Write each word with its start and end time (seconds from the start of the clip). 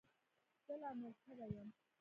زه 0.65 0.73
لامذهبه 0.81 1.47
یم. 1.55 1.69